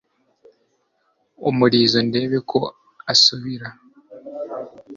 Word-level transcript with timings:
umurizo 1.49 1.99
ndebe 2.07 2.37
ko 2.49 2.59
asubira 3.13 3.67